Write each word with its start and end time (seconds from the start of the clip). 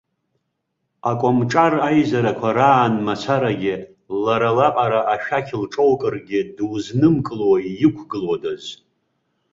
Акомҿар 1.09 1.73
еизарақәа 1.89 2.49
раан 2.57 2.93
мацарагьы 3.05 3.75
лара 4.23 4.51
лаҟара, 4.57 4.99
ашәақь 5.13 5.51
лҿоукыргьы, 5.61 6.39
дузнымкыло, 6.55 7.49
иқәгылодаз! 7.85 8.63